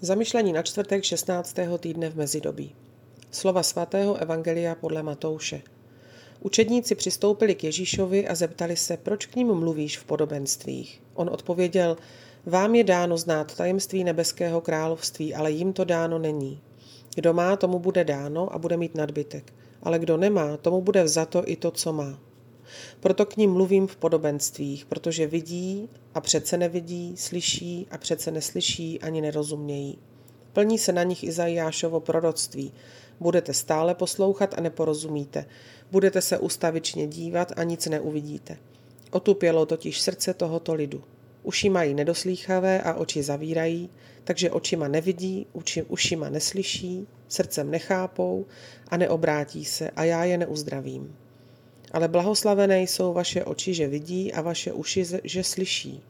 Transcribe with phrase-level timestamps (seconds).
[0.00, 1.58] Zamyšlení na čtvrtek 16.
[1.78, 2.74] týdne v mezidobí.
[3.30, 5.62] Slova svatého Evangelia podle Matouše.
[6.40, 11.02] Učedníci přistoupili k Ježíšovi a zeptali se, proč k ním mluvíš v podobenstvích.
[11.14, 11.96] On odpověděl,
[12.46, 16.60] vám je dáno znát tajemství nebeského království, ale jim to dáno není.
[17.14, 19.52] Kdo má, tomu bude dáno a bude mít nadbytek.
[19.82, 22.18] Ale kdo nemá, tomu bude vzato i to, co má.
[23.00, 29.00] Proto k ním mluvím v podobenstvích, protože vidí a přece nevidí, slyší a přece neslyší
[29.00, 29.98] ani nerozumějí.
[30.52, 32.72] Plní se na nich Izajášovo proroctví.
[33.20, 35.46] Budete stále poslouchat a neporozumíte.
[35.90, 38.56] Budete se ustavičně dívat a nic neuvidíte.
[39.10, 41.04] Otupělo totiž srdce tohoto lidu.
[41.42, 43.90] Uši mají nedoslýchavé a oči zavírají,
[44.24, 48.46] takže očima nevidí, uči, ušima neslyší, srdcem nechápou
[48.88, 51.16] a neobrátí se a já je neuzdravím.
[51.92, 56.02] Ale blahoslavené jsou vaše oči, že vidí a vaše uši, že slyší.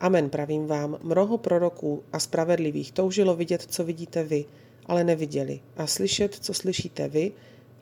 [0.00, 4.44] Amen, pravím vám, mnoho proroků a spravedlivých toužilo vidět, co vidíte vy,
[4.86, 7.32] ale neviděli, a slyšet, co slyšíte vy,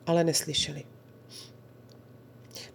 [0.07, 0.83] ale neslyšeli.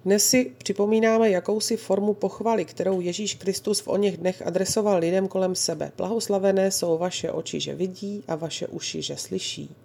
[0.05, 5.55] Dnes si připomínáme jakousi formu pochvaly, kterou Ježíš Kristus v oněch dnech adresoval lidem kolem
[5.55, 5.93] sebe.
[5.97, 9.77] Blahoslavené jsou vaše oči, že vidí a vaše uši, že slyší.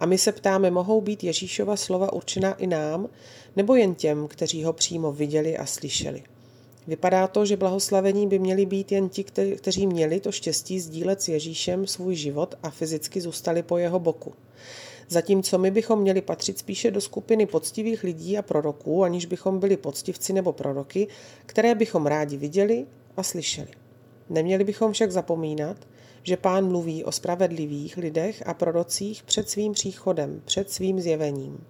[0.00, 3.08] A my se ptáme, mohou být Ježíšova slova určená i nám,
[3.56, 6.22] nebo jen těm, kteří ho přímo viděli a slyšeli.
[6.86, 9.24] Vypadá to, že blahoslavení by měli být jen ti,
[9.56, 14.32] kteří měli to štěstí sdílet s Ježíšem svůj život a fyzicky zůstali po jeho boku.
[15.08, 19.76] Zatímco my bychom měli patřit spíše do skupiny poctivých lidí a proroků, aniž bychom byli
[19.76, 21.08] poctivci nebo proroky,
[21.46, 23.68] které bychom rádi viděli a slyšeli.
[24.30, 25.76] Neměli bychom však zapomínat,
[26.22, 31.64] že pán mluví o spravedlivých lidech a prorocích před svým příchodem, před svým zjevením.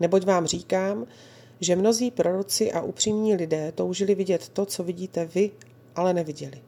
[0.00, 1.06] Neboť vám říkám,
[1.60, 5.50] že mnozí proroci a upřímní lidé toužili vidět to, co vidíte vy,
[5.94, 6.60] ale neviděli.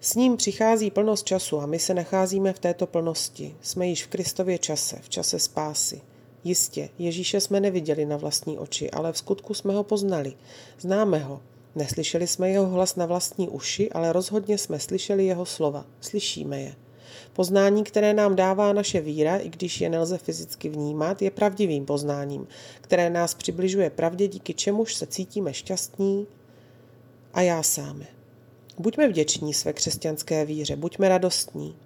[0.00, 3.56] S ním přichází plnost času a my se nacházíme v této plnosti.
[3.60, 6.00] Jsme již v Kristově čase, v čase spásy.
[6.44, 10.34] Jistě, Ježíše jsme neviděli na vlastní oči, ale v skutku jsme ho poznali.
[10.78, 11.42] Známe ho.
[11.74, 15.86] Neslyšeli jsme jeho hlas na vlastní uši, ale rozhodně jsme slyšeli jeho slova.
[16.00, 16.74] Slyšíme je.
[17.32, 22.46] Poznání, které nám dává naše víra, i když je nelze fyzicky vnímat, je pravdivým poznáním,
[22.80, 26.26] které nás přibližuje pravdě, díky čemuž se cítíme šťastní
[27.34, 28.06] a já sáme.
[28.78, 31.76] Buďme vděční své křesťanské víře, buďme radostní.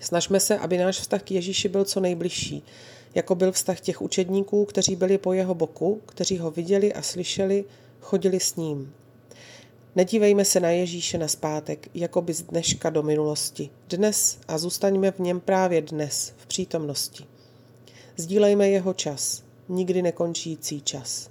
[0.00, 2.62] Snažme se, aby náš vztah k Ježíši byl co nejbližší,
[3.14, 7.64] jako byl vztah těch učedníků, kteří byli po jeho boku, kteří ho viděli a slyšeli,
[8.00, 8.92] chodili s ním.
[9.96, 13.70] Nedívejme se na Ježíše na zpátek, jako by z dneška do minulosti.
[13.88, 17.24] Dnes a zůstaňme v něm právě dnes, v přítomnosti.
[18.16, 21.30] Sdílejme jeho čas, nikdy nekončící čas.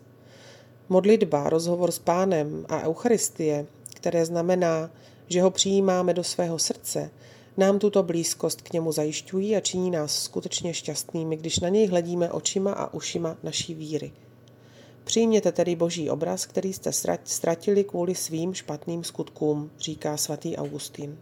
[0.90, 3.66] Modlitba, rozhovor s pánem a Eucharistie
[4.00, 4.92] které znamená,
[5.28, 7.12] že ho přijímáme do svého srdce,
[7.58, 12.32] nám tuto blízkost k němu zajišťují a činí nás skutečně šťastnými, když na něj hledíme
[12.32, 14.12] očima a ušima naší víry.
[15.10, 16.92] Přijměte tedy boží obraz, který jste
[17.24, 21.18] ztratili kvůli svým špatným skutkům, říká svatý Augustín.